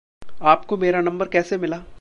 आपको 0.41 0.77
मेरा 0.77 1.01
नंबर 1.01 1.27
कैसे 1.27 1.57
मिला? 1.57 1.81